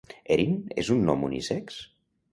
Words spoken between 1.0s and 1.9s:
nom unisex?